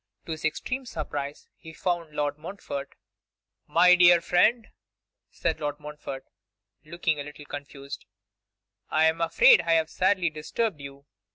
[0.25, 2.95] To his extreme surprise he found Lord Montfort.
[3.67, 4.69] 'My dear friend,'
[5.29, 6.25] said Lord Montfort,
[6.83, 8.05] looking a little confused;
[8.89, 11.05] 'I am afraid I have sadly disturbed you.